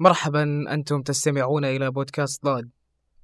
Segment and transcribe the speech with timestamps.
[0.00, 2.70] مرحبا أنتم تستمعون إلى بودكاست ضاد.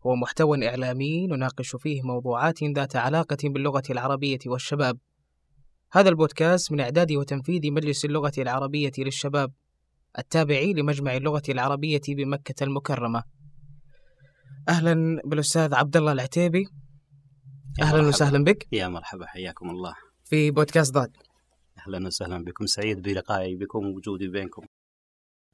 [0.06, 4.98] هو محتوى إعلامي نناقش فيه موضوعات ذات علاقة باللغة العربية والشباب.
[5.92, 9.52] هذا البودكاست من إعداد وتنفيذ مجلس اللغة العربية للشباب
[10.18, 13.22] التابع لمجمع اللغة العربية بمكة المكرمة.
[14.68, 16.66] أهلا بالأستاذ عبد الله العتيبي.
[17.82, 18.66] أهلا وسهلا بك.
[18.72, 19.94] يا مرحبا حياكم الله.
[20.24, 21.16] في بودكاست ضاد.
[21.78, 22.66] أهلا وسهلا بكم.
[22.66, 24.62] سعيد بلقائي بكم ووجودي بينكم.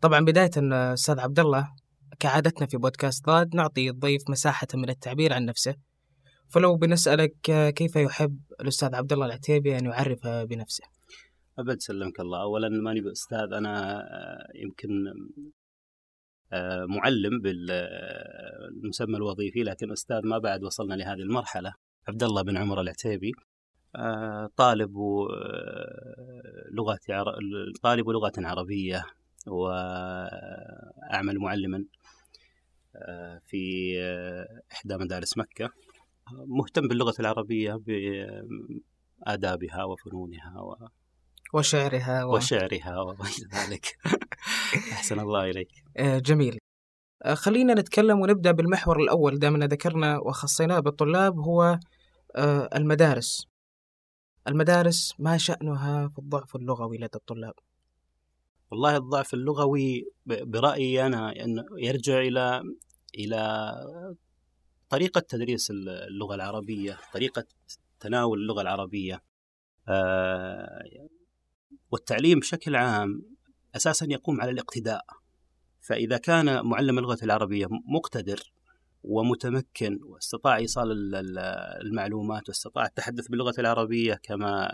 [0.01, 0.51] طبعا بداية
[0.93, 1.73] أستاذ عبد الله
[2.21, 5.74] كعادتنا في بودكاست ضاد نعطي الضيف مساحة من التعبير عن نفسه.
[6.48, 7.34] فلو بنسألك
[7.77, 10.84] كيف يحب الأستاذ عبد الله العتيبي أن يعرف بنفسه؟
[11.59, 12.43] أبد سلمك الله.
[12.43, 14.02] أولا ماني بأستاذ أنا
[14.55, 14.88] يمكن
[16.88, 21.73] معلم بالمسمى الوظيفي لكن أستاذ ما بعد وصلنا لهذه المرحلة.
[22.09, 23.32] عبد الله بن عمر العتيبي
[24.57, 24.96] طالب
[26.73, 26.98] لغة
[27.82, 29.05] طالب لغة عربية
[29.52, 31.84] وأعمل معلما
[33.46, 33.92] في
[34.73, 35.70] إحدى مدارس مكة.
[36.32, 37.80] مهتم باللغة العربية
[39.26, 40.88] بآدابها وفنونها و...
[41.54, 42.37] وشعرها و...
[42.37, 43.98] وشعرها وغير ذلك.
[44.92, 45.68] أحسن الله إليك.
[45.98, 46.59] جميل.
[47.32, 49.38] خلينا نتكلم ونبدأ بالمحور الأول.
[49.38, 51.79] دامنا ذكرنا وخصيناه بالطلاب هو
[52.74, 53.46] المدارس.
[54.48, 57.54] المدارس ما شأنها في الضعف اللغوي لدى الطلاب؟
[58.71, 62.63] والله الضعف اللغوي برأيي أنا أنه يرجع إلى
[63.18, 63.73] إلى
[64.88, 67.44] طريقة تدريس اللغة العربية طريقة
[68.00, 69.22] تناول اللغة العربية.
[71.91, 73.22] والتعليم بشكل عام
[73.76, 75.04] أساسا يقوم على الاقتداء.
[75.81, 78.53] فإذا كان معلم اللغة العربية مقتدر
[79.03, 81.15] ومتمكن واستطاع إيصال
[81.87, 84.72] المعلومات واستطاع التحدث باللغة العربية كما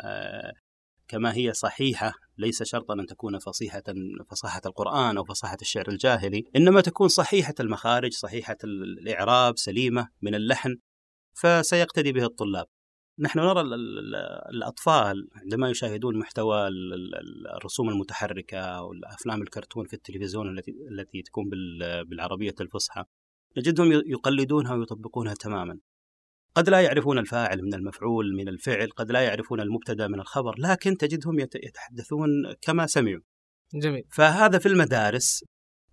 [1.08, 3.82] كما هي صحيحة ليس شرطا أن تكون فصيحة
[4.30, 10.76] فصاحة القرآن أو فصاحة الشعر الجاهلي إنما تكون صحيحة المخارج صحيحة الإعراب سليمة من اللحن
[11.34, 12.66] فسيقتدي به الطلاب.
[13.18, 13.60] نحن نرى
[14.50, 16.68] الأطفال عندما يشاهدون محتوى
[17.56, 21.44] الرسوم المتحركة أو الأفلام الكرتون في التلفزيون التي التي تكون
[22.08, 23.04] بالعربية الفصحى
[23.58, 25.78] نجدهم يقلدونها ويطبقونها تماما.
[26.56, 30.96] قد لا يعرفون الفاعل من المفعول من الفعل قد لا يعرفون المبتدأ من الخبر لكن
[30.96, 32.28] تجدهم يتحدثون
[32.60, 33.20] كما سمعوا.
[33.74, 34.04] جميل.
[34.10, 35.44] فهذا في المدارس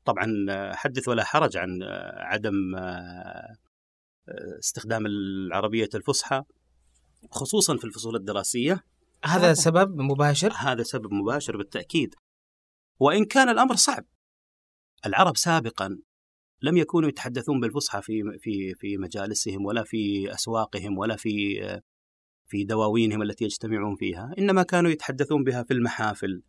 [0.06, 0.28] طبعا
[0.73, 1.79] حدث ولا حرج عن
[2.18, 2.75] عدم
[4.59, 6.44] استخدام العربية الفصحى
[7.31, 8.84] خصوصا في الفصول الدراسية.
[9.25, 12.16] هذا سبب مباشر؟ هذا سبب مباشر بالتأكيد.
[13.00, 14.06] وإن كان الأمر صعب
[15.06, 16.00] العرب سابقا
[16.63, 21.62] لم يكونوا يتحدثون بالفصحى في في في مجالسهم ولا في أسواقهم ولا في
[22.47, 26.44] في دواوينهم التي يجتمعون فيها، إنما كانوا يتحدثون بها في المحافل،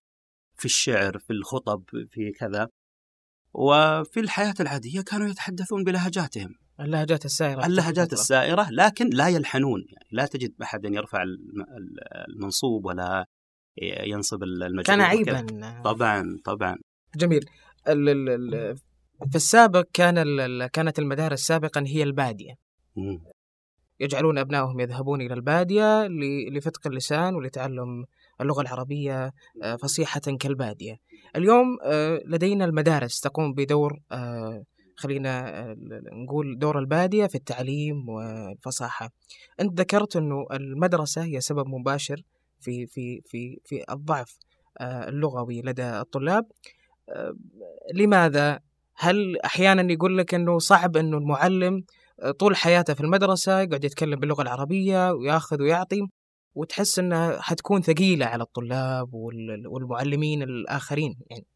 [0.57, 2.69] في الشعر، في الخطب، في كذا.
[3.55, 6.55] وفي الحياة العادية كانوا يتحدثون بلهجاتهم.
[6.81, 7.67] اللهجات السائرة.
[7.67, 11.25] اللهجات السائرة لكن لا يلحنون يعني لا تجد أحدا يرفع
[12.29, 13.27] المنصوب ولا
[13.83, 15.47] ينصب المجهول كان عيبا.
[15.85, 16.77] طبعا طبعا.
[17.17, 17.45] جميل.
[19.31, 22.55] في السابق كان كانت المدارس سابقا هي البادية.
[24.01, 26.07] يجعلون أبنائهم يذهبون إلى البادية
[26.53, 28.05] لفتق اللسان ولتعلم
[28.41, 29.33] اللغة العربية
[29.83, 30.97] فصيحة كالبادية.
[31.37, 31.79] اليوم
[32.27, 33.99] لدينا المدارس تقوم بدور
[34.97, 35.65] خلينا
[36.13, 39.11] نقول دور البادية في التعليم والفصاحة.
[39.61, 42.23] أنت ذكرت أنه المدرسة هي سبب مباشر
[42.61, 44.39] في في في في الضعف
[44.81, 46.47] اللغوي لدى الطلاب.
[47.95, 48.61] لماذا
[48.97, 51.85] هل أحيانا يقول لك إنه صعب إنه المعلم
[52.39, 56.01] طول حياته في المدرسة يقعد يتكلم باللغة العربية وياخذ ويعطي
[56.55, 59.15] وتحس إنها حتكون ثقيلة على الطلاب
[59.67, 61.47] والمعلمين الآخرين يعني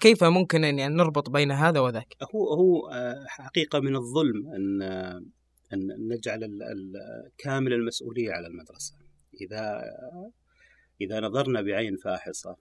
[0.00, 2.90] كيف ممكن إن يعني نربط بين هذا وذاك؟ هو هو
[3.26, 4.82] حقيقة من الظلم إن
[5.72, 6.40] إن نجعل
[7.38, 8.94] كامل المسؤولية على المدرسة.
[9.40, 9.82] إذا
[11.00, 12.56] إذا نظرنا بعين فاحصة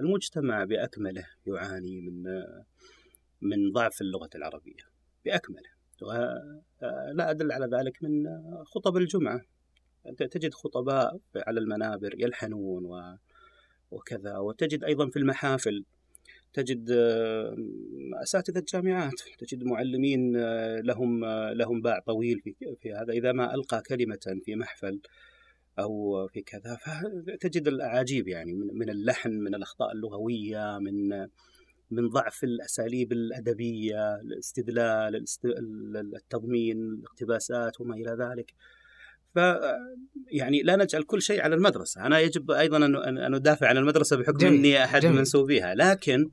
[0.00, 2.24] المجتمع بأكمله يعاني من
[3.40, 4.82] من ضعف اللغة العربية
[5.24, 5.70] بأكمله
[6.02, 8.26] ولا أدل على ذلك من
[8.64, 9.40] خطب الجمعة.
[10.18, 12.82] تجد خطباء على المنابر يلحنون
[13.90, 14.38] وكذا.
[14.38, 15.84] وتجد أيضا في المحافل
[16.52, 16.90] تجد
[18.22, 20.36] أساتذة جامعات تجد معلمين
[20.80, 23.12] لهم لهم باع طويل في في هذا.
[23.12, 25.00] إذا ما ألقى كلمة في محفل
[25.78, 31.28] أو في كذا فتجد الأعاجيب يعني من اللحن من الأخطاء اللغوية من
[31.90, 35.24] من ضعف الأساليب الأدبية، الاستدلال،
[36.16, 38.54] التضمين، الاقتباسات وما إلى ذلك.
[39.34, 39.38] ف
[40.32, 44.38] يعني لا نجعل كل شيء على المدرسة، أنا يجب أيضا أن أدافع عن المدرسة بحكم
[44.38, 44.54] جميل.
[44.54, 45.16] إني أحد جميل.
[45.16, 46.30] منسوبيها، لكن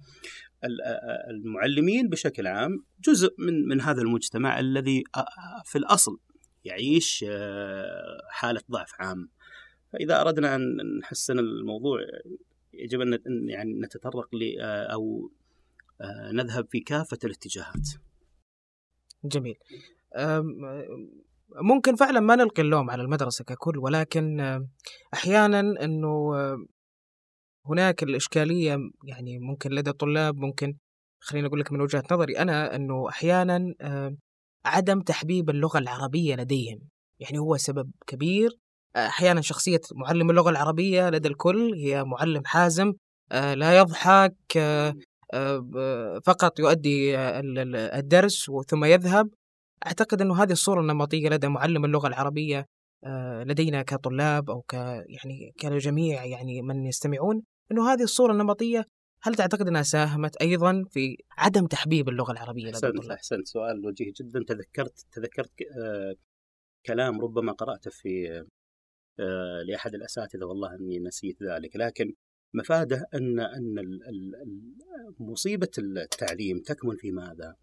[1.30, 5.04] المعلمين بشكل عام جزء من من هذا المجتمع الذي
[5.66, 6.18] في الأصل
[6.64, 7.26] يعيش
[8.30, 9.30] حالة ضعف عام
[9.94, 12.00] فإذا أردنا أن نحسن الموضوع
[12.74, 13.20] يجب أن
[13.50, 15.32] يعني نتطرق ل أو
[16.34, 17.90] نذهب في كافة الاتجاهات.
[19.26, 19.56] جميل.
[21.62, 24.40] ممكن فعلا ما نلقي اللوم على المدرسة ككل ولكن
[25.14, 26.32] أحيانا إنه
[27.66, 30.78] هناك الإشكالية يعني ممكن لدى الطلاب ممكن
[31.20, 33.74] خليني أقول لك من وجهة نظري أنا إنه أحيانا
[34.66, 36.80] عدم تحبيب اللغة العربية لديهم
[37.20, 38.52] يعني هو سبب كبير
[38.96, 42.94] أحيانا شخصية معلم اللغة العربية لدى الكل هي معلم حازم
[43.32, 44.36] لا يضحك
[46.26, 47.18] فقط يؤدي
[48.00, 49.30] الدرس ثم يذهب.
[49.86, 52.66] أعتقد إنه هذه الصورة النمطية لدى معلم اللغة العربية
[53.46, 58.86] لدينا كطلاب أو ك يعني كجميع يعني من يستمعون إنه هذه الصورة النمطية
[59.22, 63.48] هل تعتقد إنها ساهمت أيضا في عدم تحبيب اللغة العربية لدى أحسنت أحسنت.
[63.48, 64.44] سؤال وجيه جدا.
[64.48, 66.16] تذكرت تذكرت آه
[66.86, 68.44] كلام ربما قرأته في
[69.20, 71.76] آه لأحد الأساتذة والله إني نسيت ذلك.
[71.76, 72.14] لكن
[72.56, 73.76] مفاده أن أن
[75.20, 77.56] مصيبة التعليم تكمن في ماذا؟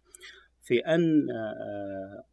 [0.61, 2.23] في أن آه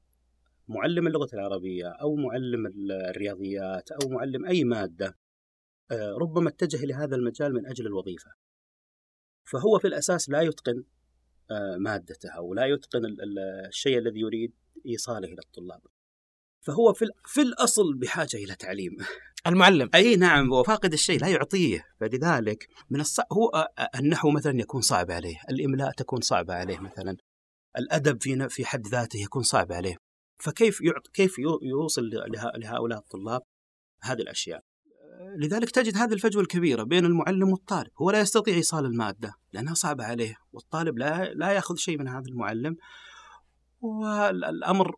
[0.69, 5.19] معلم اللغة العربية أو معلم الرياضيات أو معلم أي مادة
[5.91, 8.31] آه، ربما اتجه لهذا المجال من أجل الوظيفة.
[9.45, 10.85] فهو في الأساس لا يتقن
[11.51, 13.17] آه، مادته أو لا يتقن
[13.69, 14.53] الشيء الذي يريد
[14.87, 15.81] إيصاله إلى الطلاب.
[16.61, 18.97] فهو في في الأصل بحاجة إلى تعليم.
[19.47, 23.69] المعلم أي نعم هو فاقد الشيء لا يعطيه فلذلك من الصعب هو
[23.99, 27.17] النحو مثلا يكون صعب عليه، الإملاء تكون صعبة عليه مثلا.
[27.79, 29.97] الأدب في في حد ذاته يكون صعب عليه.
[30.39, 32.11] فكيف يعط كيف يوصل
[32.57, 33.43] لهؤلاء الطلاب
[34.03, 34.61] هذه الأشياء؟
[35.39, 40.05] لذلك تجد هذه الفجوة الكبيرة بين المعلم والطالب، هو لا يستطيع إيصال المادة لأنها صعبة
[40.05, 42.77] عليه، والطالب لا لا يأخذ شيء من هذا المعلم.
[43.81, 44.95] والأمر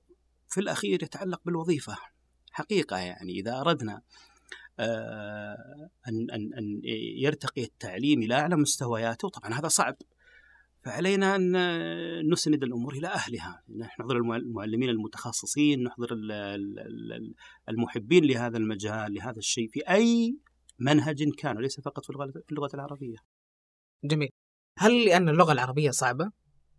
[0.53, 1.97] في الأخير يتعلق بالوظيفة.
[2.51, 4.03] حقيقة يعني إذا أردنا
[4.79, 6.81] آه، أن أن أن
[7.17, 9.97] يرتقي التعليم إلى أعلى مستوياته، طبعا هذا صعب.
[10.83, 11.53] فعلينا أن
[12.33, 13.63] نسند الأمور إلى أهلها.
[13.77, 16.09] نحضر المعلمين المتخصصين نحضر
[17.69, 20.37] المحبين لهذا المجال لهذا الشيء في أي
[20.79, 23.17] منهج كان وليس فقط في اللغة العربية.
[24.05, 24.29] جميل.
[24.79, 26.33] هل لأن اللغة العربية صعبة؟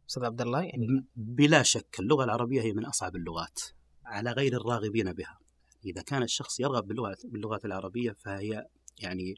[0.09, 3.59] أستاذ عبد الله يعني بلا شك اللغة العربية هي من أصعب اللغات
[4.05, 5.39] على غير الراغبين بها.
[5.85, 8.67] إذا كان الشخص يرغب باللغة باللغة العربية فهي
[8.99, 9.35] يعني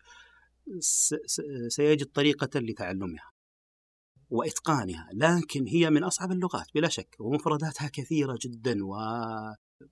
[1.67, 3.31] سيجد طريقة لتعلمها
[4.29, 7.15] وإتقانها لكن هي من أصعب اللغات بلا شك.
[7.19, 8.79] ومفرداتها كثيرة جدا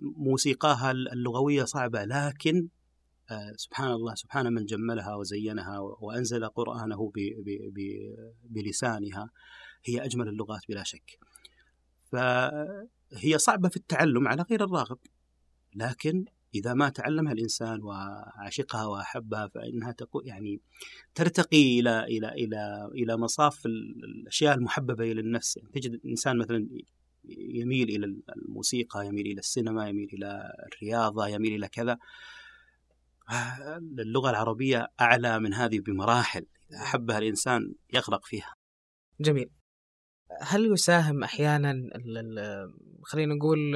[0.01, 2.67] وموسيقاها اللغوية صعبة لكن
[3.31, 7.11] آه، سبحان الله سبحان من جملها وزينها وأنزل قرآنه
[8.43, 9.29] بلسانها.
[9.85, 11.19] هي أجمل اللغات بلا شك.
[12.11, 14.97] فهي صعبة في التعلم على غير الراغب
[15.75, 16.25] لكن
[16.55, 20.61] إذا ما تعلمها الإنسان وعشقها وأحبها فإنها تقول يعني
[21.15, 25.57] ترتقي إلى إلى إلى إلى مصاف الأشياء المحببة إلى النفس.
[25.57, 26.69] يعني تجد الإنسان مثلا
[27.37, 31.97] يميل إلى الموسيقى يميل إلى السينما يميل إلى الرياضة يميل إلى كذا.
[33.99, 36.45] اللغة العربية أعلى من هذه بمراحل.
[36.73, 38.55] أحبها الإنسان يغرق فيها.
[39.19, 39.49] جميل.
[40.41, 41.89] هل يساهم أحيانا
[43.03, 43.75] خلينا نقول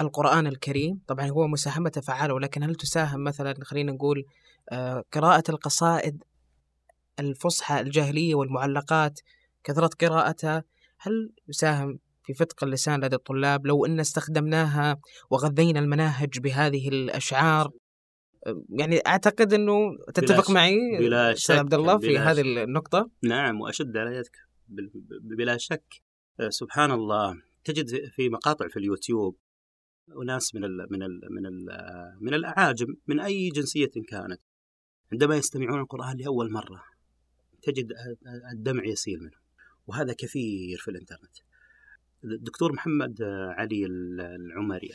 [0.00, 4.24] القرآن الكريم؟ طبعا هو مساهمته فعالة ولكن هل تساهم مثلا خلينا نقول
[4.72, 6.24] آه، قراءة القصائد
[7.18, 9.20] الفصحى الجاهلية والمعلقات
[9.64, 10.64] كثرة قراءتها؟
[10.98, 14.96] هل يساهم في فتق اللسان لدى الطلاب؟ لو أن استخدمناها
[15.30, 17.70] وغذينا المناهج بهذه الأشعار
[18.46, 23.96] آه، يعني أعتقد أنه تتفق معي بلا شك عبد الله في هذه النقطة؟ نعم وأشد
[23.96, 24.47] على يدك.
[25.20, 26.02] بلا شك.
[26.40, 29.36] آه، سبحان الله تجد في مقاطع في اليوتيوب
[30.08, 31.66] وناس من ال من ال من ال
[32.20, 34.40] من الأعاجم من أي جنسية كانت
[35.12, 36.82] عندما يستمعون القرآن لأول مرة
[37.62, 37.92] تجد
[38.52, 39.40] الدمع يسيل منهم.
[39.86, 41.36] وهذا كثير في الإنترنت.
[42.24, 43.22] الدكتور محمد
[43.58, 44.90] علي العمري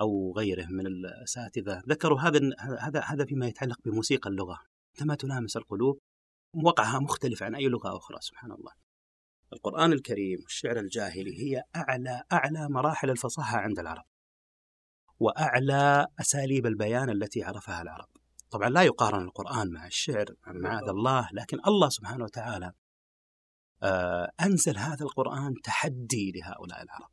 [0.00, 2.40] أو غيره من الأساتذة ذكروا هذا
[2.80, 4.58] هذا هذا فيما يتعلق بموسيقى اللغة.
[4.98, 6.00] عندما تلامس القلوب
[6.64, 8.72] وقعها مختلف عن أي لغة أخرى سبحان الله.
[9.52, 14.04] القرآن الكريم والشعر الجاهلي هي أعلى أعلى مراحل الفصاحة عند العرب
[15.20, 18.08] وأعلى أساليب البيان التي عرفها العرب.
[18.50, 22.72] طبعا لا يقارن القرآن مع الشعر معاذ الله لكن الله سبحانه وتعالى
[23.82, 27.10] آه، أنزل هذا القرآن تحدي لهؤلاء العرب.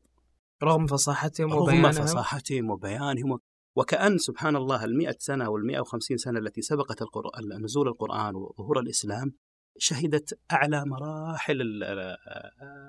[0.64, 1.86] رغم فصاحتهم وبيانهم.
[1.86, 3.40] رغم فصاحتهم وبيانهم.
[3.75, 9.34] وكأن سبحان الله المئة سنة والمئة وخمسين سنة التي سبقت القرآن نزول القرآن وظهور الإسلام
[9.77, 11.62] شهدت أعلى مراحل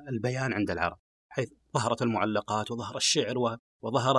[0.09, 4.17] البيان عند العرب حيث ظهرت المعلقات وظهر الشعر وظهر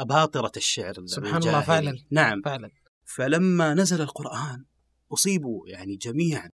[0.00, 2.42] أباطرة الشعر سبحان الله فعلا نعم.
[2.42, 2.70] فعلا.
[3.04, 4.64] فلما نزل القرآن
[5.12, 6.50] أصيبوا يعني جميعا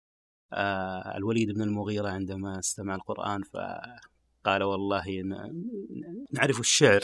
[0.52, 5.04] آه الوليد بن المغيرة عندما استمع القرآن فقال والله
[6.32, 7.00] نعرف الشعر.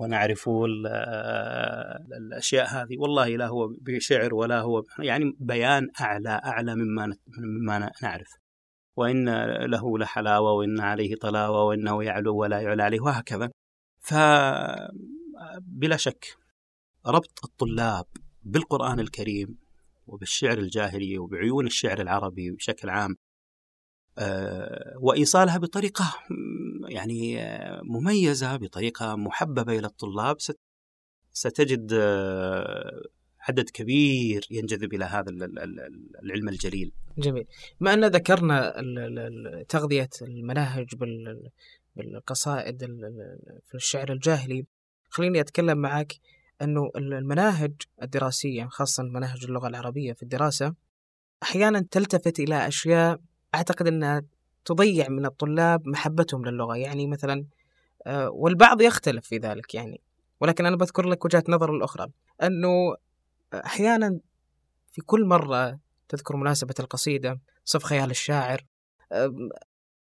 [0.00, 0.50] ونعرف
[2.18, 2.98] الأشياء هذه.
[2.98, 8.28] والله لا هو بشعر ولا هو يعني بيان أعلى أعلى مما مما نعرف.
[8.96, 13.50] وإن له لحلاوة وإن عليه طلاوة وإنه يعلو ولا يعلى عليه وهكذا.
[14.00, 16.26] فبلا شك
[17.06, 18.06] ربط الطلاب
[18.42, 19.58] بالقرآن الكريم
[20.06, 23.29] وبالشعر الجاهلي وبعيون الشعر العربي بشكل عام آه،
[25.00, 26.14] وإيصالها بطريقة
[26.88, 30.36] يعني آه، مميزة بطريقة محببة إلى الطلاب
[31.32, 33.02] ستجد آه،
[33.40, 35.30] عدد كبير ينجذب إلى هذا
[36.22, 36.92] العلم الجليل.
[37.18, 37.46] جميل.
[37.80, 38.74] ما أن ذكرنا
[39.68, 40.94] تغذية المناهج
[41.96, 42.78] بالقصائد
[43.66, 44.66] في الشعر الجاهلي
[45.08, 46.12] خليني أتكلم معك
[46.62, 47.72] أنه المناهج
[48.02, 50.74] الدراسية خاصه مناهج اللغة العربية في الدراسة
[51.42, 53.20] أحيانا تلتفت إلى أشياء
[53.54, 54.22] أعتقد إنها
[54.64, 56.76] تضيع من الطلاب محبتهم للغة.
[56.76, 57.44] يعني مثلا
[58.06, 60.00] آه، والبعض يختلف في ذلك يعني.
[60.40, 62.06] ولكن أنا بذكر لك وجهات نظر الأخرى.
[62.42, 62.96] أنه
[63.54, 64.18] أحيانا
[64.92, 65.78] في كل مرة
[66.08, 68.64] تذكر مناسبة القصيدة صف خيال الشاعر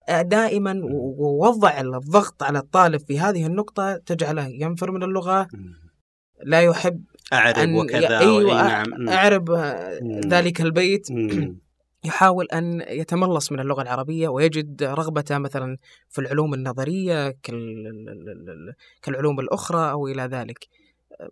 [0.08, 5.48] دائما ووضع الضغط على الطالب في هذه النقطة تجعله ينفر من اللغة
[6.42, 9.50] لا يحب أعرب أن وكذا أيوة نعم أعرب
[10.26, 11.08] ذلك البيت.
[12.04, 15.76] يحاول أن يتملص من اللغة العربية ويجد رغبته مثلا
[16.08, 17.36] في العلوم النظرية
[19.02, 20.68] كالعلوم الأخرى أو إلى ذلك.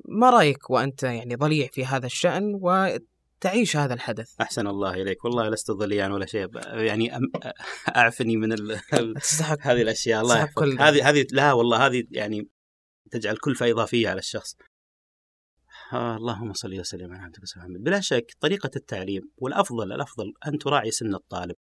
[0.04, 5.24] ما رأيك وأنت يعني ضليع في هذا الشأن وتعيش هذا الحدث؟ أحسن الله إليك.
[5.24, 6.48] والله لست ضليعا ولا شيء.
[6.66, 7.12] يعني
[7.96, 8.80] أعفني من ال...
[9.60, 10.20] هذه الأشياء.
[10.22, 10.80] الله يحفظك.
[10.80, 12.48] هذه هذه لا والله هذه يعني
[13.10, 14.56] تجعل كلفة إضافية على الشخص.
[15.94, 17.82] اللهم صل وسلم على عبدك محمد.
[17.82, 21.56] بلا شك طريقة التعليم والأفضل الأفضل أن تراعي سن الطالب.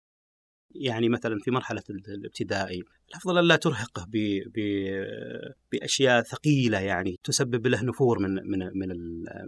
[0.76, 4.18] يعني مثلا في مرحلة الابتدائي الأفضل أن لا ترهقه ب...
[4.56, 4.60] ب...
[5.72, 8.90] بأشياء ثقيلة يعني تسبب له نفور من من من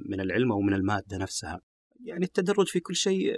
[0.10, 1.62] من العلم أو من المادة نفسها.
[2.04, 3.34] يعني التدرج في كل شيء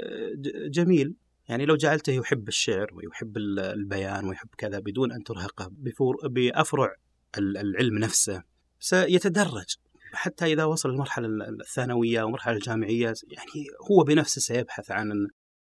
[0.69, 1.15] جميل.
[1.49, 6.27] يعني لو جعلته يحب الشعر ويحب البيان ويحب كذا بدون أن ترهقه بفور...
[6.27, 6.95] بأفرع
[7.37, 8.43] العلم نفسه
[8.79, 9.75] سيتدرج.
[10.15, 11.27] حتى إذا وصل المرحلة
[11.61, 15.27] الثانوية والمرحلة الجامعية يعني هو بنفسه سيبحث عن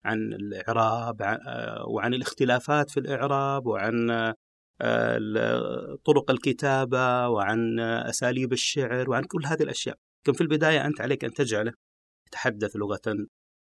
[0.05, 1.21] عن الإعراب
[1.87, 4.09] وعن الاختلافات في الإعراب وعن
[4.81, 9.97] آه، طرق الكتابة وعن أساليب الشعر وعن كل هذه الأشياء.
[10.23, 11.73] لكن في البداية أنت عليك أن تجعله
[12.27, 13.27] يتحدث لغة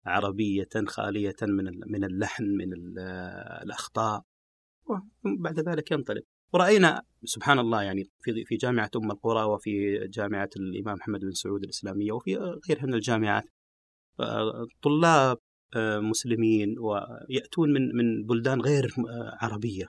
[0.05, 2.73] عربية خالية من من اللحن من
[3.63, 4.21] الأخطاء
[5.25, 6.23] وبعد ذلك ينطلق.
[6.53, 11.63] ورأينا سبحان الله يعني في في جامعة أم القرى وفي جامعة الإمام محمد بن سعود
[11.63, 12.35] الإسلامية وفي
[12.69, 13.43] غيرها من الجامعات.
[14.81, 15.37] طلاب
[15.75, 19.85] آه، مسلمين ويأتون من من بلدان غير آه، عربية.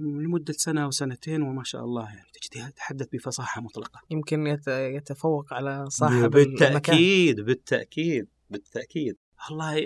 [0.00, 4.00] لمدة سنة وسنتين وما شاء الله يعني تجد يتحدث بفصاحة مطلقة.
[4.10, 7.46] يمكن يتفوق على صاحب بالتأكيد المكان.
[7.46, 9.16] بالتأكيد بالتأكيد.
[9.50, 9.76] والله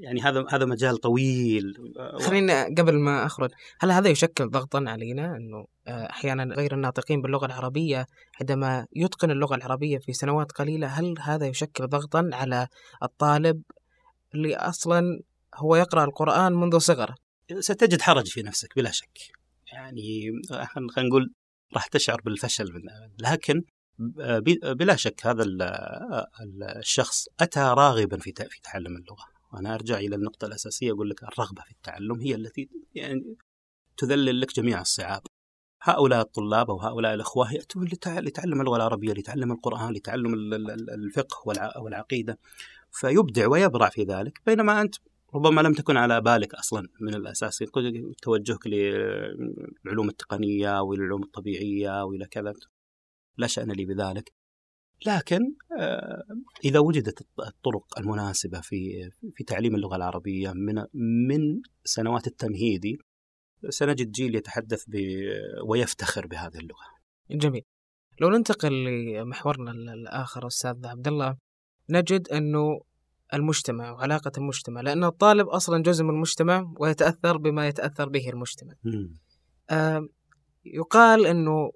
[0.00, 1.74] يعني هذا هذا مجال طويل.
[2.20, 3.50] خلينا قبل ما أخرج
[3.80, 8.06] هل هذا يشكل ضغطا علينا إنه آه، أحيانا غير الناطقين باللغة العربية
[8.40, 12.68] عندما يتقن اللغة العربية في سنوات قليلة هل هذا يشكل ضغطا على
[13.02, 13.62] الطالب
[14.34, 15.20] اللي أصلا
[15.54, 17.14] هو يقرأ القرآن منذ صغره؟
[17.60, 19.18] ستجد حرج في نفسك بلا شك.
[19.72, 20.32] يعني
[20.94, 21.32] خلينا نقول
[21.74, 22.82] راح تشعر بالفشل
[23.18, 23.62] لكن
[23.98, 25.44] بلا شك هذا
[26.78, 29.24] الشخص أتى راغبا في في تعلم اللغة.
[29.52, 33.36] وأنا أرجع إلى النقطة الأساسية أقول لك الرغبة في التعلم هي التي يعني
[33.96, 35.22] تذلل لك جميع الصعاب.
[35.82, 40.34] هؤلاء الطلاب أو هؤلاء الأخوة يأتون لتعلم اللغة العربية لتعلم القرآن لتعلم
[40.94, 41.48] الفقه
[41.80, 42.38] والعقيدة.
[42.90, 44.94] فيبدع ويبرع في ذلك بينما أنت
[45.34, 47.64] ربما لم تكن على بالك أصلا من الأساس.
[48.22, 52.54] توجهك للعلوم التقنية والعلوم الطبيعية وإلى كذا.
[53.38, 54.32] لا شأن لي بذلك
[55.06, 55.40] لكن
[55.78, 56.24] آه،
[56.64, 60.74] إذا وجدت الطرق المناسبة في في تعليم اللغة العربية من
[61.28, 62.98] من سنوات التمهيدي
[63.68, 64.96] سنجد جيل يتحدث ب
[65.68, 66.84] ويفتخر بهذه اللغة.
[67.30, 67.62] جميل.
[68.20, 71.36] لو ننتقل لمحورنا الآخر أستاذ عبد الله
[71.90, 72.80] نجد أنه
[73.34, 78.72] المجتمع وعلاقة المجتمع لأن الطالب أصلا جزء من المجتمع ويتأثر بما يتأثر به المجتمع.
[79.70, 80.08] آه
[80.64, 81.72] يقال أنه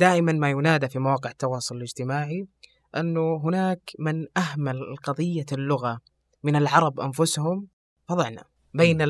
[0.00, 2.46] دائما ما ينادى في مواقع التواصل الاجتماعي
[2.96, 6.00] أنه هناك من أهمل قضية اللغة
[6.42, 7.68] من العرب أنفسهم
[8.08, 9.02] فضعنا بين.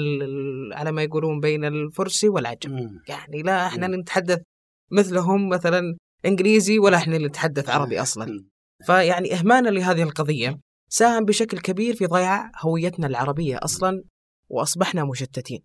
[0.73, 4.42] على ما يقولون بين الفرسي والعجم يعني لا إحنا نتحدث
[4.90, 8.44] مثلهم مثلا إنجليزي ولا إحنا نتحدث عربي أصلا.
[8.87, 14.02] فيعني اهمالنا لهذه القضية ساهم بشكل كبير في ضياع هويتنا العربية أصلا
[14.49, 15.62] وأصبحنا مشتتين.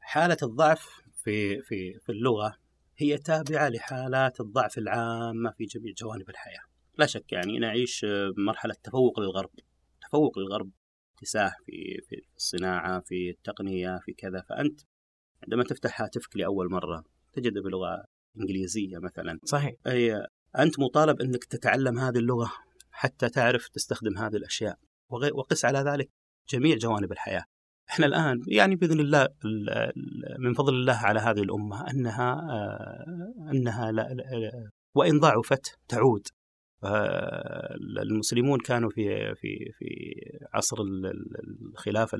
[0.00, 0.88] حالة الضعف
[1.24, 2.54] في في في اللغة
[3.02, 6.62] هي تابعة لحالات الضعف العامه في جميع جوانب الحياة.
[6.98, 9.50] لا شك يعني نعيش مرحلة تفوق للغرب،
[10.00, 10.70] تفوق للغرب
[11.14, 14.80] اكتساح في في الصناعة، في التقنية، في كذا، فأنت
[15.42, 18.04] عندما تفتح هاتفك لأول مرة تجد بلغة
[18.40, 19.38] إنجليزية مثلا.
[19.44, 19.74] صحيح.
[19.86, 20.26] اي
[20.58, 22.52] أنت مطالب إنك تتعلم هذه اللغة
[22.90, 24.78] حتى تعرف تستخدم هذه الأشياء
[25.10, 26.10] وقس على ذلك
[26.48, 27.44] جميع جوانب الحياة.
[27.90, 29.28] إحنا الآن يعني بإذن الله
[30.38, 34.08] من فضل الله على هذه الأمة أنها آه، أنها لا
[34.94, 36.26] وإن ضعفت تعود.
[38.02, 40.14] المسلمون كانوا في في في
[40.54, 42.18] عصر الخلافة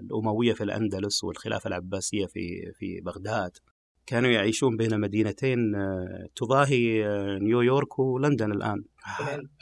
[0.00, 3.50] الأموية في الأندلس والخلافة العباسية في في بغداد.
[4.06, 8.84] كانوا يعيشون بين مدينتين آه، تضاهي آه، نيويورك ولندن الآن.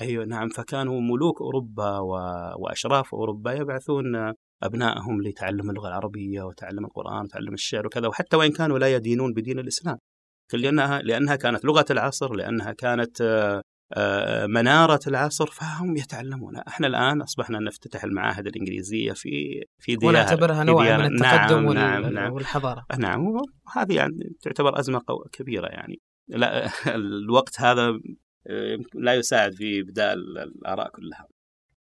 [0.00, 0.48] أيوه نعم.
[0.48, 1.98] فكانوا ملوك أوروبا
[2.58, 8.78] وأشراف أوروبا يبعثون أبنائهم لتعلم اللغة العربية وتعلم القرآن وتعلم الشعر وكذا وحتى وإن كانوا
[8.78, 9.98] لا يدينون بدين الإسلام.
[10.52, 16.56] لانها لأنها كانت لغة العصر لأنها كانت آه، آه، منارة العصر فهم يتعلمون.
[16.56, 22.12] إحنا الآن أصبحنا نفتتح المعاهد الإنجليزية في في ديار ونعتبرها نوع من التقدم نعم نعم
[22.12, 22.32] نعم.
[22.32, 22.86] والحضارة.
[22.98, 25.00] نعم وهذه يعني تعتبر أزمة
[25.32, 26.00] كبيرة يعني.
[26.28, 27.88] لا الوقت هذا
[28.46, 31.26] آه، لا يساعد في إبداء الآراء كلها.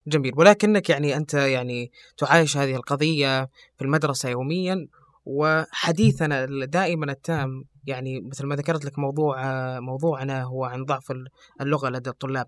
[0.07, 0.33] جميل.
[0.37, 4.87] ولكنك يعني أنت يعني تعايش هذه القضية في المدرسة يوميا
[5.25, 9.35] وحديثنا دائما التام يعني مثل ما ذكرت لك موضوع
[9.79, 11.13] موضوعنا هو عن ضعف
[11.61, 12.47] اللغة لدى الطلاب.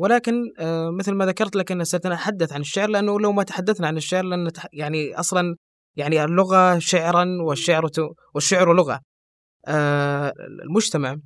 [0.00, 3.96] ولكن آه، مثل ما ذكرت لك أن سنتحدث عن الشعر لأنه لو ما تحدثنا عن
[3.96, 5.56] الشعر لأن يعني أصلا
[5.96, 7.90] يعني اللغة شعرا والشعر
[8.34, 9.00] والشعر لغة.
[9.66, 10.32] آه،
[10.64, 11.16] المجتمع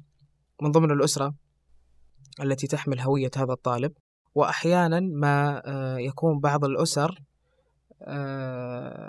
[0.62, 1.35] من ضمن الأسرة
[2.42, 3.92] التي تحمل هوية هذا الطالب
[4.35, 7.23] وأحيانا ما آه، يكون بعض الأسر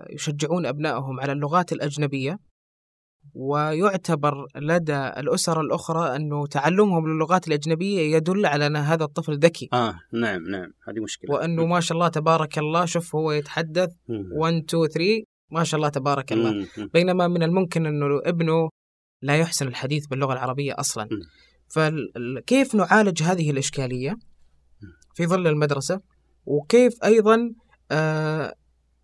[0.10, 2.40] يشجعون أبنائهم على اللغات الأجنبية
[3.34, 9.70] ويعتبر لدى الأسر الأخرى أنه تعلمهم للغات الأجنبية يدل على أن هذا الطفل ذكي.
[9.74, 11.32] آه نعم نعم هذه مشكلة.
[11.32, 15.90] وأنه ما شاء الله تبارك الله شوف هو يتحدث 1 2 3 ما شاء الله
[15.90, 16.68] تبارك الله.
[16.94, 18.70] بينما من الممكن أنه ابنه
[19.22, 21.10] لا يحسن الحديث باللغة العربية أصلا.
[21.68, 24.18] فكيف نعالج هذه الإشكالية؟
[25.14, 26.02] في ظل المدرسة
[26.46, 27.54] وكيف أيضا
[27.92, 28.54] آه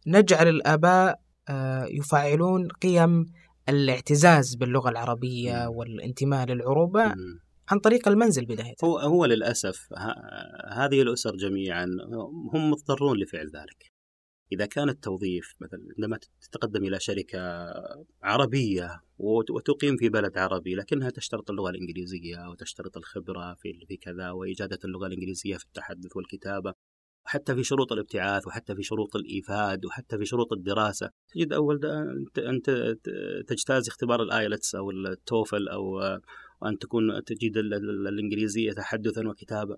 [0.07, 1.19] نجعل الآباء
[1.49, 3.25] آه يفعلون قيم
[3.69, 7.13] الاعتزاز باللغة العربية والانتماء للعروبة
[7.69, 8.73] عن طريق المنزل بداية.
[8.83, 9.87] هو هو للأسف
[10.71, 11.85] هذه الأسر جميعا
[12.53, 13.98] هم مضطرون لفعل ذلك.
[14.51, 17.39] إذا كان التوظيف مثلا عندما تتقدم إلى شركة
[18.23, 24.79] عربية وتقيم في بلد عربي لكنها تشترط اللغة الإنجليزية وتشترط الخبرة في في كذا وإجادة
[24.85, 26.73] اللغة الإنجليزية في التحدث والكتابة
[27.23, 31.09] حتى في شروط الابتعاث وحتى في شروط الإيفاد وحتى في شروط الدراسة.
[31.33, 31.85] تجد أول
[32.37, 32.95] أنت
[33.47, 35.99] تجتاز اختبار الآيلتس أو التوفل أو
[36.65, 37.57] أن تكون تجد
[38.07, 39.77] الإنجليزية تحدثا وكتابة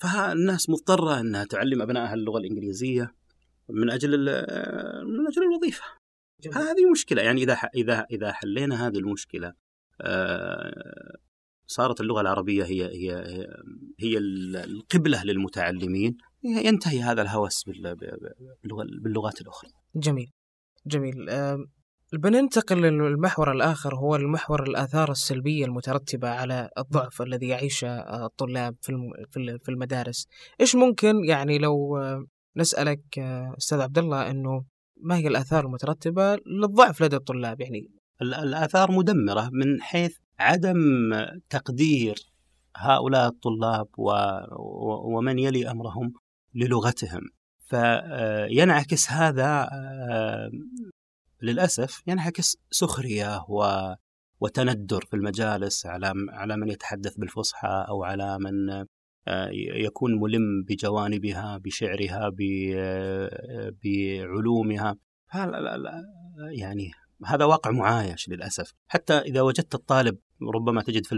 [0.00, 3.14] فالناس مضطرة أنها تعلم أبنائها اللغة الإنجليزية
[3.68, 4.10] من أجل
[5.04, 5.84] من أجل الوظيفة.
[6.40, 6.58] جميل.
[6.58, 7.22] هذه مشكلة.
[7.22, 9.52] يعني إذا إذا إذا حلينا هذه المشكلة
[10.00, 11.16] آه،
[11.66, 13.46] صارت اللغة العربية هي هي
[14.00, 17.64] هي القبلة للمتعلمين ينتهي هذا الهوس
[19.02, 19.70] باللغات الأخرى.
[19.96, 20.30] جميل.
[20.86, 21.26] جميل.
[22.12, 27.88] بننتقل للمحور الآخر هو المحور الآثار السلبية المترتبة على الضعف الذي يعيشه
[28.26, 28.76] الطلاب
[29.62, 30.26] في المدارس.
[30.60, 31.98] إيش ممكن يعني لو
[32.56, 33.18] نسألك
[33.58, 34.64] أستاذ عبد الله أنه
[34.96, 37.90] ما هي الآثار المترتبة للضعف لدى الطلاب؟ يعني
[38.22, 40.78] الآثار مدمرة من حيث عدم
[41.50, 42.32] تقدير
[42.76, 43.86] هؤلاء الطلاب
[45.04, 46.12] ومن يلي أمرهم
[46.54, 47.20] للغتهم.
[47.58, 49.68] فينعكس هذا
[51.42, 53.92] للأسف ينعكس سخرية و
[54.40, 58.84] وتندر في المجالس على على من يتحدث بالفصحى أو على من
[59.56, 62.30] يكون ملم بجوانبها بشعرها
[62.76, 64.96] آه، بعلومها.
[66.50, 66.90] يعني
[67.26, 68.72] هذا واقع معايش للأسف.
[68.88, 70.18] حتى إذا وجدت الطالب
[70.54, 71.14] ربما تجد في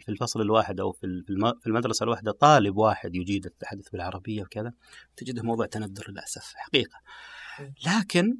[0.00, 1.22] في الفصل الواحد أو في
[1.60, 4.72] في المدرسة الواحدة طالب واحد يجيد التحدث بالعربية وكذا
[5.16, 6.98] تجده موضوع تندر للأسف حقيقة.
[7.86, 8.38] لكن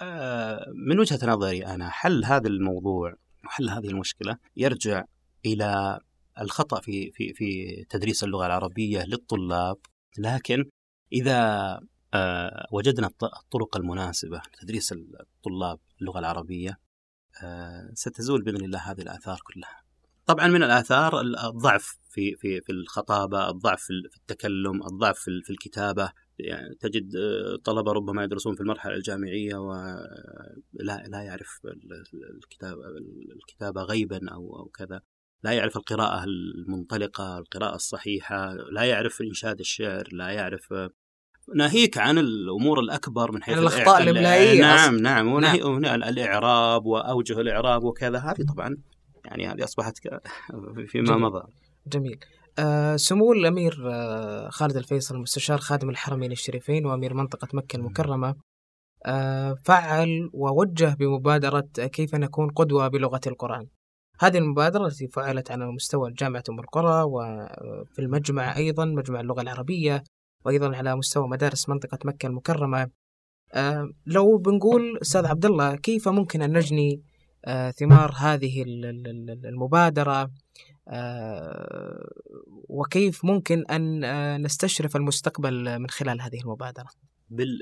[0.00, 3.14] آه، من وجهة نظري أنا حل هذا الموضوع
[3.44, 5.04] وحل هذه المشكلة يرجع
[5.46, 6.00] إلى
[6.40, 9.78] الخطأ في في في تدريس اللغة العربية للطلاب
[10.18, 10.70] لكن
[11.12, 11.80] إذا
[12.14, 16.78] آه وجدنا الطرق المناسبة لتدريس الطلاب اللغة العربية
[17.42, 19.82] آه ستزول بإذن الله هذه الآثار كلها.
[20.26, 26.12] طبعا من الآثار الضعف في في في الخطابة الضعف في التكلم الضعف في الكتابة.
[26.38, 31.60] يعني تجد آه، طلبة ربما يدرسون في المرحلة الجامعية ولا لا يعرف
[32.34, 32.80] الكتابة
[33.36, 35.00] الكتابة غيبا أو أو كذا.
[35.42, 40.74] لا يعرف القراءة المنطلقة القراءة الصحيحة لا يعرف إنشاد الشعر لا يعرف
[41.54, 46.02] ناهيك عن الأمور الأكبر من حيث الأخطاء الاملائيه نعم نعم نعم.
[46.02, 48.18] الإعراب وأوجه الإعراب وكذا.
[48.18, 48.76] هذه طبعا
[49.24, 49.98] يعني هذه أصبحت
[50.88, 51.20] فيما جميل.
[51.20, 51.42] مضى.
[51.86, 52.18] جميل.
[52.58, 58.34] آه سمو الأمير آه خالد الفيصل مستشار خادم الحرمين الشريفين وأمير منطقة مكة المكرمة.
[59.06, 63.66] آه فعل ووجه بمبادرة كيف نكون قدوة بلغة القرآن.
[64.22, 70.04] هذه المبادرة التي فعلت على مستوى جامعة أم القرى وفي المجمع أيضا مجمع اللغة العربية
[70.44, 72.90] وأيضا على مستوى مدارس منطقة مكة المكرمة.
[73.52, 77.02] آه لو بنقول أستاذ عبد الله كيف ممكن أن نجني
[77.44, 78.64] آه ثمار هذه
[79.44, 80.30] المبادرة؟
[80.88, 82.08] آه
[82.68, 86.88] وكيف ممكن أن آه، نستشرف المستقبل من خلال هذه المبادرة؟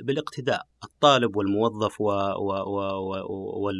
[0.04, 3.70] بالاقتداء الطالب والموظف و, و, و,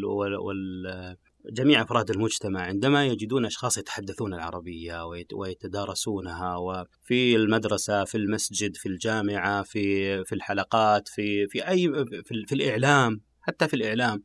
[1.46, 9.62] جميع أفراد المجتمع عندما يجدون أشخاص يتحدثون العربية ويتدارسونها وفي المدرسة في المسجد في الجامعة
[9.62, 11.92] في في الحلقات في في اي
[12.24, 14.22] في, في الإعلام حتى في الإعلام.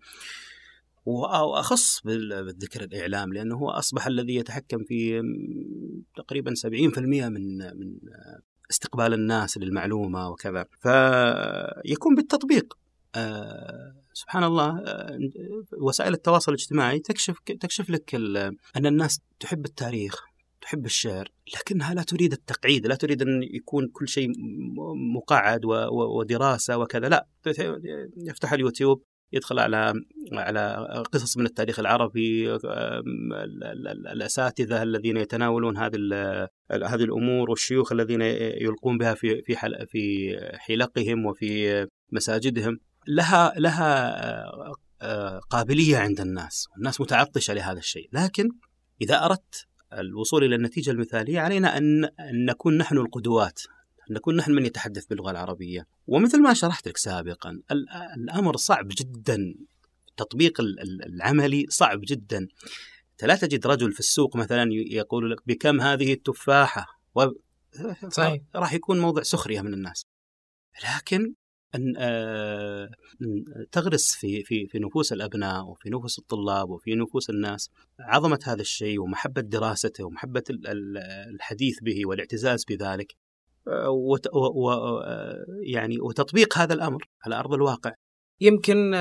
[1.05, 5.21] وأخص بالذكر الإعلام لأنه هو أصبح الذي يتحكم في
[6.15, 7.99] تقريبا 70% من من
[8.71, 10.65] استقبال الناس للمعلومة وكذا.
[10.81, 12.84] فيكون بالتطبيق.
[14.13, 15.19] سبحان الله آه،
[15.77, 20.23] وسائل التواصل الاجتماعي تكشف تكشف لك أن الناس تحب التاريخ
[20.61, 24.31] تحب الشعر لكنها لا تريد التقعيد لا تريد أن يكون كل شيء
[25.15, 27.27] مقعد ودراسة وكذا لا.
[28.17, 29.93] يفتح اليوتيوب يدخل على
[30.31, 32.55] على قصص من التاريخ العربي
[34.13, 35.97] الأساتذة الذين يتناولون هذه
[36.71, 38.21] هذه الأمور والشيوخ الذين
[38.61, 39.55] يلقون بها في في
[39.87, 42.79] في حلقهم وفي مساجدهم.
[43.07, 44.15] لها لها
[45.01, 48.49] آه، قابلية عند الناس، الناس متعطشة لهذا الشيء، لكن
[49.01, 53.61] إذا أردت الوصول إلى النتيجة المثالية علينا أن أن نكون نحن القدوات،
[54.09, 57.61] أن نكون نحن من يتحدث باللغة العربية، ومثل ما شرحت لك سابقا
[58.17, 59.55] الأمر صعب جدا
[60.09, 60.61] التطبيق
[61.05, 62.47] العملي صعب جدا.
[63.11, 67.27] أنت لا تجد رجل في السوق مثلا يقول لك بكم هذه التفاحة و...
[68.09, 70.05] صحيح راح يكون موضع سخرية من الناس.
[70.95, 71.33] لكن
[71.75, 72.89] أن آه،
[73.71, 79.01] تغرس في في في نفوس الأبناء وفي نفوس الطلاب وفي نفوس الناس عظمة هذا الشيء
[79.01, 80.43] ومحبة دراسته ومحبة
[81.33, 83.15] الحديث به والاعتزاز بذلك
[83.67, 87.91] آه، و آه، يعني وتطبيق هذا الأمر على أرض الواقع.
[88.41, 88.91] يمكن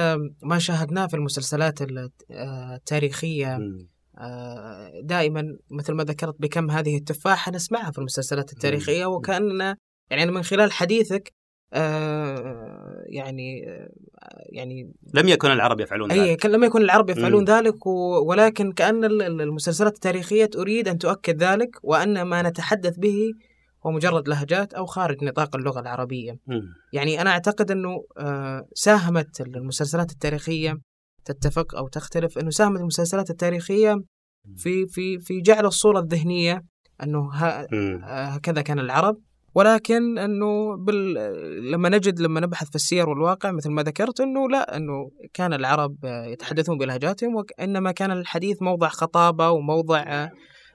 [0.43, 1.79] ما شاهدناه في المسلسلات
[2.31, 3.59] التاريخية
[5.03, 9.77] دائما مثل ما ذكرت بكم هذه التفاحة نسمعها في المسلسلات التاريخية وكأننا
[10.11, 11.33] يعني من خلال حديثك
[13.07, 13.91] يعني آه،
[14.53, 16.47] يعني لم يكن العرب يفعلون ذلك.
[16.47, 17.47] لم يكن العرب يفعلون م.
[17.47, 17.87] ذلك
[18.27, 23.33] ولكن كأن المسلسلات التاريخية تريد أن تؤكد ذلك وأن ما نتحدث به
[23.87, 26.33] هو مجرد لهجات أو خارج نطاق اللغة العربية.
[26.33, 26.61] م.
[26.93, 30.79] يعني أنا أعتقد أنه آه، ساهمت المسلسلات التاريخية
[31.25, 33.97] تتفق أو تختلف أنه ساهمت المسلسلات التاريخية
[34.57, 36.63] في في في جعل الصورة الذهنية
[37.03, 37.31] أنه
[38.05, 39.19] هكذا كان العرب.
[39.55, 41.15] ولكن إنه بال...
[41.73, 45.97] لما نجد لما نبحث في السير والواقع مثل ما ذكرت إنه لا إنه كان العرب
[46.05, 50.29] يتحدثون بلهجاتهم وإنما كان الحديث موضع خطابة وموضع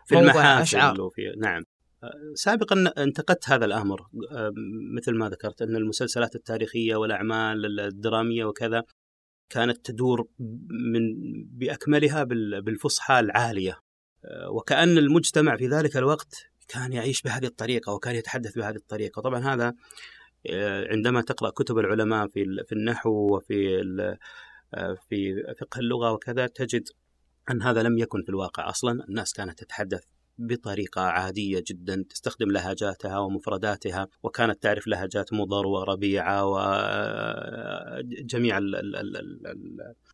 [0.05, 1.01] في موضع أشعار.
[1.01, 1.63] وفي نعم.
[2.33, 4.01] سابقا انتقدت هذا الأمر
[4.97, 8.83] مثل ما ذكرت إن المسلسلات التاريخية والأعمال الدرامية وكذا
[9.49, 10.27] كانت تدور
[10.93, 11.01] من
[11.45, 12.23] بأكملها
[12.63, 13.79] بالفصحى العالية.
[14.51, 16.35] وكأن المجتمع في ذلك الوقت
[16.69, 19.21] كان يعيش بهذه الطريقة وكان يتحدث بهذه الطريقة.
[19.21, 19.73] طبعا هذا
[20.49, 23.82] آه، عندما تقرأ كتب العلماء في في النحو وفي
[24.73, 26.89] آه، في فقه اللغة وكذا تجد
[27.51, 29.05] أن هذا لم يكن في الواقع أصلا.
[29.10, 30.03] الناس كانت تتحدث
[30.38, 36.45] بطريقة عادية جدا تستخدم لهجاتها ومفرداتها وكانت تعرف لهجات مضر وربيعة
[38.05, 38.58] وجميع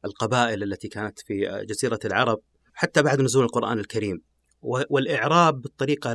[0.05, 2.39] القبائل التي كانت في جزيرة العرب.
[2.73, 4.21] حتى بعد نزول القرآن الكريم.
[4.65, 6.13] والإعراب بالطريقة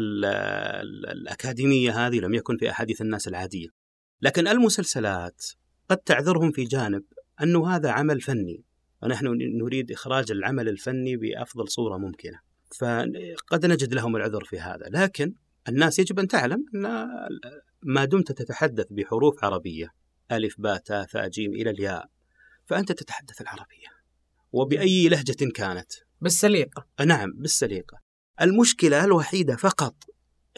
[1.13, 3.69] الأكاديمية هذه لم يكن في أحاديث الناس العادية.
[4.23, 5.47] لكن المسلسلات
[5.89, 7.05] قد تعذرهم في جانب
[7.43, 8.65] أنه هذا عمل فني
[9.03, 9.27] ونحن
[9.63, 12.41] نريد إخراج العمل الفني بأفضل صورة ممكنة.
[12.79, 14.87] فقد نجد لهم العذر في هذا.
[14.89, 15.35] لكن
[15.69, 16.85] الناس يجب أن تعلم أن
[17.83, 19.89] ما دمت تتحدث بحروف عربية
[20.33, 22.09] ألف باء تاء ثاء جيم إلى الياء
[22.67, 23.89] فأنت تتحدث العربية.
[24.53, 25.93] وبأي لهجة كانت.
[26.21, 26.87] بالسليقة.
[27.05, 28.10] نعم بالسليقة.
[28.41, 29.95] المشكلة الوحيدة فقط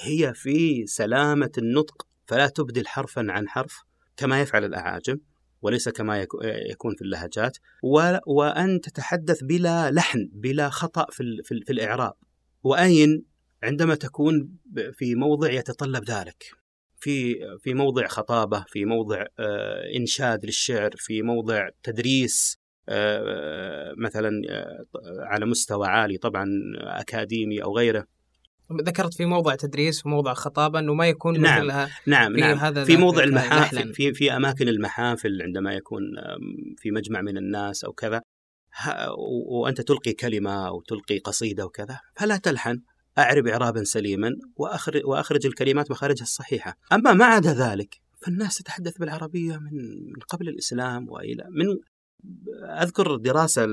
[0.01, 3.83] هي في سلامة النطق فلا تبدل حرفا عن حرف
[4.17, 5.19] كما يفعل الأعاجم
[5.63, 6.27] وليس كما
[6.71, 7.57] يكون في اللهجات
[8.27, 12.15] وأن تتحدث بلا لحن بلا خطأ في, في, في الإعراب.
[12.63, 13.25] وأين؟
[13.63, 14.57] عندما تكون
[14.93, 16.45] في موضع يتطلب ذلك.
[17.03, 22.59] في في موضع خطابة في موضع آه، إنشاد للشعر في موضع تدريس
[23.99, 24.85] مثلا آه،
[25.21, 28.07] على مستوى عالي طبعا أكاديمي أو غيره.
[28.87, 31.59] ذكرت في موضع تدريس وموضع خطابه انه ما يكون نعم.
[31.59, 32.59] مثلها نعم في نعم.
[32.59, 36.03] هذا في موضع المحافل في في أماكن المحافل عندما يكون
[36.79, 38.23] في مجمع من الناس أو كذا
[39.49, 42.81] وأنت تلقي كلمة أو تلقي قصيدة وكذا فلا تلحن.
[43.19, 46.79] أعرب اعرابا سليما واخرج وأخرج الكلمات مخارجها الصحيحة.
[46.93, 51.67] أما ما عدا ذلك فالناس تتحدث بالعربية من قبل الإسلام وإلى من
[52.83, 53.65] أذكر دراسة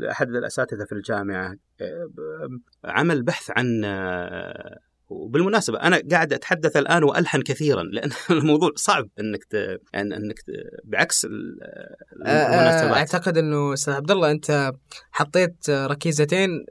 [0.00, 1.54] لأحد الأساتذة في الجامعة
[2.84, 3.84] عمل بحث عن
[5.08, 9.54] وبالمناسبة أنا قاعد أتحدث الآن وألحن كثيرا لأن الموضوع صعب أنك ت...
[9.94, 10.50] أنك ت...
[10.84, 12.96] بعكس المناسبات.
[12.96, 14.72] أعتقد أنه أستاذ عبد الله أنت
[15.10, 16.66] حطيت ركيزتين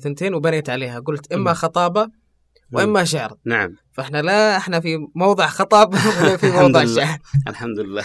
[0.00, 2.08] ثنتين وبنيت عليها قلت إما خطابة
[2.72, 3.38] وإما شعر.
[3.44, 3.76] نعم.
[3.92, 7.18] فإحنا لا إحنا في موضع خطاب ولا في موضع شعر.
[7.48, 8.04] الحمد لله.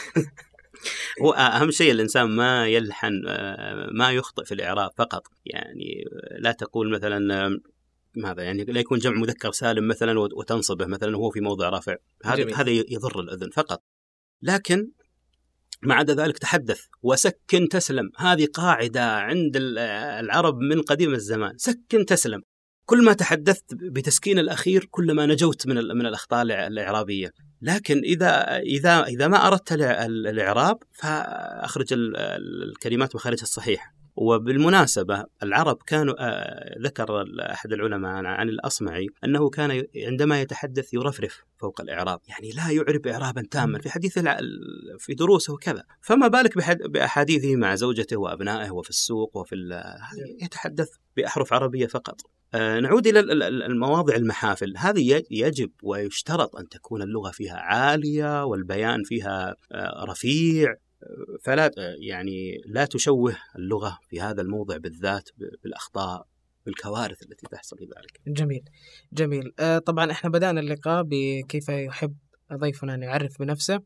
[1.21, 5.27] هو أهم شيء الإنسان ما يلحن آه، ما يخطئ في الإعراب فقط.
[5.45, 6.03] يعني
[6.39, 7.49] لا تقول مثلا
[8.15, 11.95] ماذا؟ يعني لا يكون جمع مذكر سالم مثلا وتنصبه مثلا وهو في موضع رافع.
[12.25, 13.83] هذا هذا يضر الأذن فقط.
[14.41, 14.91] لكن
[15.81, 18.09] ما عدا ذلك تحدث وسكن تسلم.
[18.17, 21.57] هذه قاعدة عند العرب من قديم الزمان.
[21.57, 22.41] سكن تسلم.
[22.85, 27.33] كل ما تحدثت بتسكين الأخير كلما نجوت من من الأخطاء الإعرابية.
[27.61, 36.79] لكن إذا إذا إذا ما أردت الإعراب فأخرج الكلمات مخارجها الصحيح وبالمناسبة العرب كانوا آه،
[36.79, 42.19] ذكر أحد العلماء عن الأصمعي أنه كان عندما يتحدث يرفرف فوق الإعراب.
[42.27, 43.79] يعني لا يعرب إعرابا تاما.
[43.79, 44.19] في حديث
[44.99, 45.83] في دروسه وكذا.
[46.01, 49.55] فما بالك بأحاديثه مع زوجته وأبنائه وفي السوق وفي
[50.41, 52.21] يتحدث بأحرف عربية فقط.
[52.55, 53.19] نعود إلى
[53.65, 60.75] المواضع المحافل هذه يجب ويشترط أن تكون اللغة فيها عالية والبيان فيها آه، رفيع
[61.43, 61.71] فلا
[62.07, 65.29] يعني لا تشوه اللغة في هذا الموضع بالذات
[65.63, 66.27] بالأخطاء
[66.65, 68.37] بالكوارث التي تحصل في ذلك.
[68.37, 68.63] جميل
[69.13, 72.15] جميل آه، طبعا إحنا بدأنا اللقاء بكيف يحب
[72.53, 73.79] ضيفنا أن يعرف بنفسه.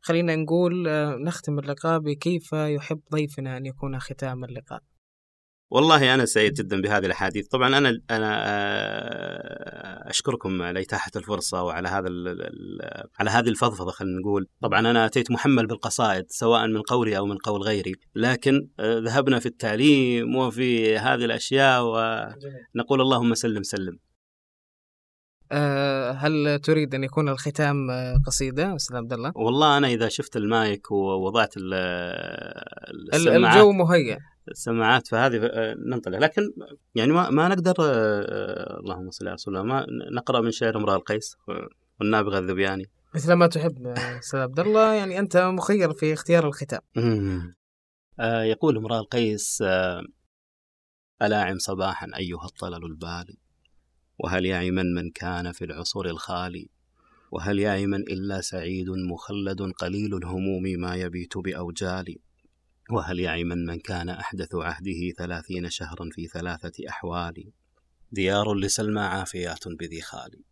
[0.00, 4.80] خلينا نقول آه، نختم اللقاء بكيف يحب ضيفنا أن يكون ختام اللقاء.
[5.70, 7.46] والله أنا سعيد جدا بهذه الأحاديث.
[7.46, 12.08] طبعا أنا أنا آه، أشكركم على إتاحة الفرصة وعلى هذا
[13.18, 14.46] على هذه الفضفضة خلينا نقول.
[14.62, 19.38] طبعا أنا أتيت محمل بالقصائد سواء من قولي أو من قول غيري لكن آه، ذهبنا
[19.38, 23.98] في التعليم وفي هذه الأشياء ونقول اللهم سلم سلم.
[25.52, 27.76] آه، هل تريد أن يكون الختام
[28.26, 34.18] قصيده أستاذ عبد الله؟ والله أنا إذا شفت المايك ووضعت السماعات الجو مهيأ.
[34.50, 36.18] السماعات فهذه آه، ننطلق.
[36.18, 36.42] لكن
[36.94, 40.96] يعني ما, ما نقدر آه، اللهم صل على رسول الله ما نقرأ من شعر امرأ
[40.96, 41.36] القيس
[42.00, 46.80] والنابغه الذبياني مثل ما تحب أستاذ عبد الله يعني أنت مخير في اختيار الختام.
[48.20, 50.02] آه يقول امرأ القيس آه
[51.22, 53.38] ألاعم صباحا أيها الطلل البالي؟
[54.18, 56.70] وهل يعي من من كان في العصور الخالي؟
[57.32, 62.20] وهل يعي من إلا سعيد مخلد قليل الهموم ما يبيت بأوجالي؟
[62.90, 67.52] وهل يعي من كان أحدث عهده ثلاثين شهرا في ثلاثة أحوال؟
[68.12, 70.44] ديار لسلمى عافيات بذي خالي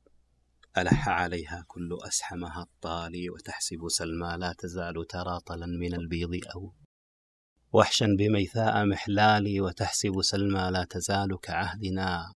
[0.79, 6.75] ألح عليها كل أسحمها الطالي وتحسب سلمى لا تزال ترى طلا من البيض أو.
[7.73, 12.33] وحشا بميثاء محلالي وتحسب سلمى لا تزال كعهدنا.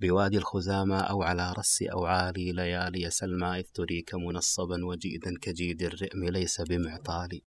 [0.00, 6.24] بوادي الخزامى أو على رس أو عالي ليالي سلمى إذ تريك منصبا وجيدا كجيد الرئم
[6.24, 7.40] ليس بمعطال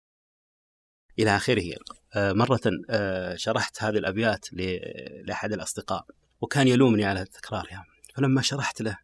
[1.19, 1.75] إلى آخره.
[2.15, 4.47] آه، مرة آه، شرحت هذه الأبيات
[5.25, 6.07] لأحد الأصدقاء
[6.41, 8.99] وكان يلومني على تكرارها فلما شرحت له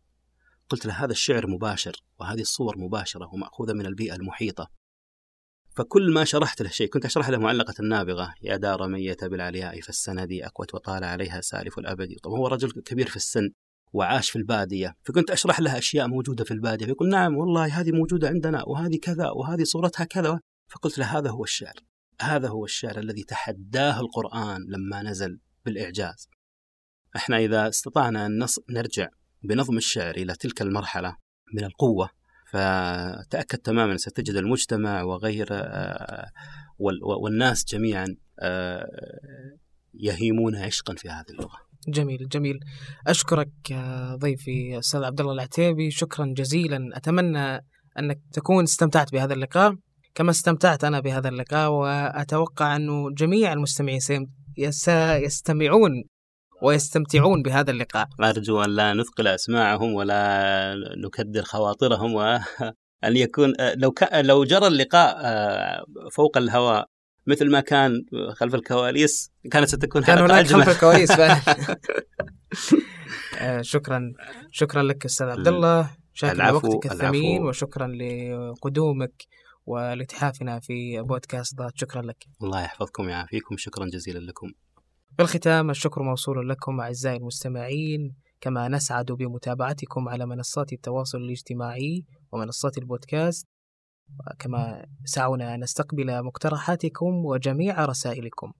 [0.68, 4.70] قلت له هذا الشعر مباشر وهذه الصور مباشرة ومأخوذة من البيئة المحيطة.
[5.76, 10.32] فكل ما شرحت له شيء كنت أشرح له معلقة النابغه يا دار مية بالعلياء فالسند
[10.32, 12.16] أكوت وطال عليها سالف الأبد.
[12.22, 13.50] طبعا هو رجل كبير في السن
[13.92, 18.28] وعاش في البادية فكنت أشرح له أشياء موجودة في البادية فيقول نعم والله هذه موجودة
[18.28, 21.74] عندنا وهذه كذا وهذه صورتها كذا فقلت له هذا هو الشعر.
[22.22, 26.28] هذا هو الشعر الذي تحداه القرآن لما نزل بالإعجاز.
[27.16, 29.08] إحنا إذا استطعنا أن نرجع
[29.42, 31.16] بنظم الشعر إلى تلك المرحلة
[31.54, 32.10] من القوة
[32.50, 35.72] فتأكد تماما ستجد المجتمع وغيره
[37.22, 38.16] والناس جميعا
[39.94, 41.58] يهيمون عشقا في هذه اللغة.
[41.88, 42.60] جميل جميل.
[43.06, 43.52] أشكرك
[44.14, 45.90] ضيفي أستاذ عبد الله العتيبي.
[45.90, 46.96] شكرا جزيلا.
[46.96, 47.66] أتمنى
[47.98, 49.76] أنك تكون استمتعت بهذا اللقاء.
[50.14, 54.00] كما استمتعت أنا بهذا اللقاء وأتوقع انه جميع المستمعين
[54.70, 56.04] سيستمعون
[56.62, 58.08] ويستمتعون بهذا اللقاء.
[58.20, 62.42] أرجو أن لا نثقل أسماعهم ولا نكدر خواطرهم وأن
[63.04, 65.16] يكون لو لو جرى اللقاء
[66.12, 66.86] فوق الهواء
[67.26, 68.04] مثل ما كان
[68.36, 71.12] خلف الكواليس كانت ستكون كان هناك خلف الكواليس
[73.38, 74.12] آه، شكرا
[74.50, 75.90] شكرا لك أستاذ عبد الله.
[76.12, 77.42] شاكر وقتك الثمين.
[77.42, 79.12] وشكرا لقدومك
[79.66, 81.72] ولاتحافنا في بودكاست ضاد.
[81.74, 82.24] شكرا لك.
[82.42, 83.56] الله يحفظكم ويعافيكم.
[83.56, 84.46] شكرا جزيلا لكم.
[85.16, 88.14] في الختام الشكر موصول لكم أعزائي المستمعين.
[88.40, 93.46] كما نسعد بمتابعتكم على منصات التواصل الاجتماعي ومنصات البودكاست.
[94.38, 98.52] كما سعونا نستقبل مقترحاتكم وجميع رسائلكم.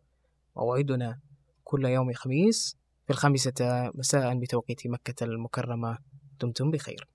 [0.57, 1.21] موعدنا
[1.65, 3.53] كل يوم خميس في الخامسة
[3.95, 5.99] مساء بتوقيت مكة المكرمة.
[6.41, 7.09] دمتم بخير.